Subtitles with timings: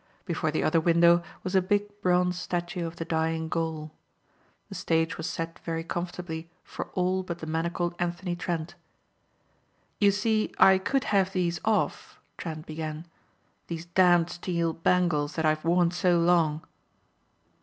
[0.25, 3.91] Before the other window was a big bronze statue of the dying Gaul.
[4.69, 8.73] The stage was set very comfortably for all but the manacled Anthony Trent.
[9.99, 13.05] "You said I could have these off," Trent began,
[13.67, 16.65] "these damned steel bangles that I've worn so long."